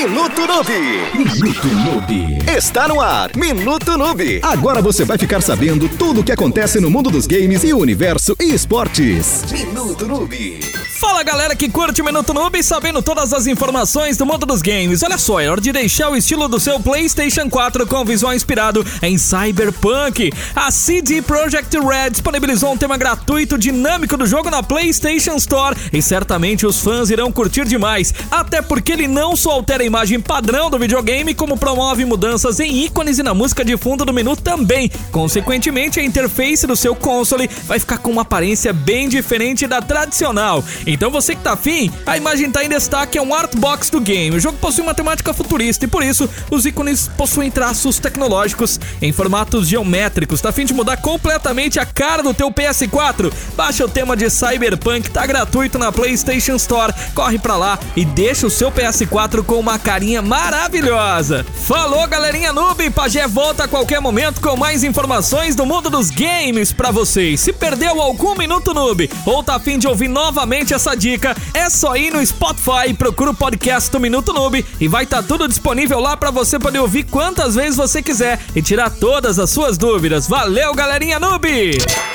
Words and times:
Minuto 0.00 0.46
Noob. 0.46 0.72
Minuto 1.14 1.68
Noob. 1.68 2.38
Está 2.56 2.88
no 2.88 3.02
ar. 3.02 3.36
Minuto 3.36 3.98
Noob. 3.98 4.40
Agora 4.42 4.80
você 4.80 5.04
vai 5.04 5.18
ficar 5.18 5.42
sabendo 5.42 5.90
tudo 5.90 6.22
o 6.22 6.24
que 6.24 6.32
acontece 6.32 6.80
no 6.80 6.90
mundo 6.90 7.10
dos 7.10 7.26
games 7.26 7.62
e 7.64 7.74
o 7.74 7.78
universo 7.78 8.34
e 8.40 8.54
esportes. 8.54 9.44
Minuto 9.52 10.06
Noob. 10.06 10.58
Fala 11.00 11.22
galera 11.22 11.56
que 11.56 11.66
curte 11.66 12.02
o 12.02 12.04
Minuto 12.04 12.34
Noob 12.34 12.62
sabendo 12.62 13.02
todas 13.02 13.32
as 13.32 13.46
informações 13.46 14.18
do 14.18 14.26
mundo 14.26 14.44
dos 14.44 14.60
games. 14.60 15.02
Olha 15.02 15.16
só, 15.16 15.40
é 15.40 15.48
hora 15.48 15.60
de 15.60 15.72
deixar 15.72 16.10
o 16.10 16.16
estilo 16.16 16.46
do 16.46 16.60
seu 16.60 16.78
PlayStation 16.78 17.48
4 17.48 17.86
com 17.86 18.04
visual 18.04 18.34
inspirado 18.34 18.84
em 19.02 19.16
Cyberpunk. 19.16 20.30
A 20.54 20.70
CD 20.70 21.22
Projekt 21.22 21.74
Red 21.78 22.10
disponibilizou 22.10 22.72
um 22.72 22.76
tema 22.76 22.98
gratuito 22.98 23.56
dinâmico 23.56 24.14
do 24.16 24.26
jogo 24.26 24.50
na 24.50 24.62
PlayStation 24.62 25.36
Store 25.36 25.74
e 25.90 26.02
certamente 26.02 26.66
os 26.66 26.80
fãs 26.80 27.08
irão 27.08 27.32
curtir 27.32 27.64
demais, 27.64 28.12
até 28.30 28.60
porque 28.60 28.92
ele 28.92 29.08
não 29.08 29.34
só 29.34 29.52
altera 29.52 29.84
imagem 29.90 30.20
padrão 30.20 30.70
do 30.70 30.78
videogame, 30.78 31.34
como 31.34 31.58
promove 31.58 32.04
mudanças 32.04 32.60
em 32.60 32.84
ícones 32.84 33.18
e 33.18 33.24
na 33.24 33.34
música 33.34 33.64
de 33.64 33.76
fundo 33.76 34.04
do 34.04 34.12
menu 34.12 34.36
também. 34.36 34.88
Consequentemente, 35.10 35.98
a 35.98 36.04
interface 36.04 36.64
do 36.64 36.76
seu 36.76 36.94
console 36.94 37.50
vai 37.66 37.80
ficar 37.80 37.98
com 37.98 38.08
uma 38.12 38.22
aparência 38.22 38.72
bem 38.72 39.08
diferente 39.08 39.66
da 39.66 39.82
tradicional. 39.82 40.62
Então 40.86 41.10
você 41.10 41.34
que 41.34 41.42
tá 41.42 41.54
afim, 41.54 41.90
a 42.06 42.16
imagem 42.16 42.52
tá 42.52 42.64
em 42.64 42.68
destaque, 42.68 43.18
é 43.18 43.22
um 43.22 43.34
artbox 43.34 43.90
do 43.90 44.00
game. 44.00 44.36
O 44.36 44.40
jogo 44.40 44.58
possui 44.58 44.84
uma 44.84 44.94
temática 44.94 45.34
futurista 45.34 45.84
e 45.84 45.88
por 45.88 46.04
isso 46.04 46.30
os 46.52 46.64
ícones 46.64 47.08
possuem 47.16 47.50
traços 47.50 47.98
tecnológicos 47.98 48.78
em 49.02 49.12
formatos 49.12 49.66
geométricos. 49.66 50.40
Tá 50.40 50.50
afim 50.50 50.64
de 50.64 50.72
mudar 50.72 50.98
completamente 50.98 51.80
a 51.80 51.84
cara 51.84 52.22
do 52.22 52.32
teu 52.32 52.48
PS4? 52.52 53.32
Baixa 53.56 53.84
o 53.84 53.88
tema 53.88 54.16
de 54.16 54.30
Cyberpunk, 54.30 55.10
tá 55.10 55.26
gratuito 55.26 55.80
na 55.80 55.90
PlayStation 55.90 56.54
Store. 56.54 56.94
Corre 57.12 57.40
pra 57.40 57.56
lá 57.56 57.76
e 57.96 58.04
deixa 58.04 58.46
o 58.46 58.50
seu 58.50 58.70
PS4 58.70 59.42
com 59.42 59.58
uma 59.58 59.69
carinha 59.78 60.22
maravilhosa. 60.22 61.44
Falou, 61.66 62.06
galerinha 62.06 62.52
noob! 62.52 62.90
Pajé 62.90 63.26
volta 63.26 63.64
a 63.64 63.68
qualquer 63.68 64.00
momento 64.00 64.40
com 64.40 64.56
mais 64.56 64.82
informações 64.84 65.54
do 65.54 65.66
mundo 65.66 65.90
dos 65.90 66.10
games 66.10 66.72
para 66.72 66.90
vocês. 66.90 67.40
Se 67.40 67.52
perdeu 67.52 68.00
algum 68.00 68.34
minuto 68.34 68.74
noob 68.74 69.10
ou 69.24 69.42
tá 69.42 69.56
afim 69.56 69.78
de 69.78 69.86
ouvir 69.86 70.08
novamente 70.08 70.74
essa 70.74 70.94
dica, 70.96 71.36
é 71.54 71.68
só 71.70 71.96
ir 71.96 72.12
no 72.12 72.24
Spotify, 72.24 72.92
procura 72.96 73.30
o 73.30 73.34
podcast 73.34 73.90
do 73.90 74.00
Minuto 74.00 74.32
Noob 74.32 74.64
e 74.80 74.88
vai 74.88 75.04
estar 75.04 75.22
tá 75.22 75.28
tudo 75.28 75.48
disponível 75.48 76.00
lá 76.00 76.16
para 76.16 76.30
você 76.30 76.58
poder 76.58 76.80
ouvir 76.80 77.04
quantas 77.04 77.54
vezes 77.54 77.76
você 77.76 78.02
quiser 78.02 78.40
e 78.54 78.62
tirar 78.62 78.90
todas 78.90 79.38
as 79.38 79.50
suas 79.50 79.78
dúvidas. 79.78 80.26
Valeu, 80.26 80.74
galerinha 80.74 81.18
Noob! 81.18 82.09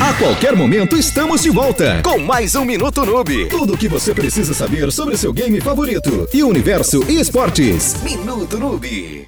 A 0.00 0.14
qualquer 0.14 0.56
momento 0.56 0.96
estamos 0.96 1.40
de 1.40 1.48
volta 1.48 2.02
com 2.02 2.18
mais 2.18 2.56
um 2.56 2.64
Minuto 2.64 3.06
Noob. 3.06 3.46
Tudo 3.48 3.74
o 3.74 3.78
que 3.78 3.88
você 3.88 4.12
precisa 4.12 4.52
saber 4.52 4.90
sobre 4.90 5.16
seu 5.16 5.32
game 5.32 5.60
favorito 5.60 6.28
e 6.34 6.42
o 6.42 6.48
universo 6.48 7.04
e 7.08 7.20
esportes. 7.20 8.02
Minuto 8.02 8.58
Noob. 8.58 9.24